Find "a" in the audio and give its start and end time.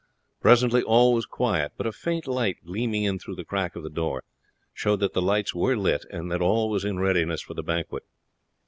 1.85-1.91